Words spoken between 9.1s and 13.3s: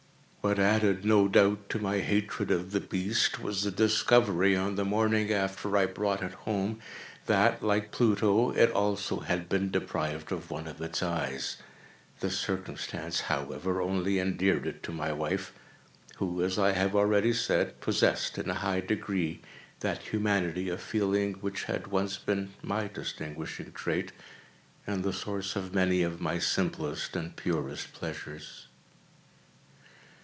had been deprived of one of its eyes. This circumstance,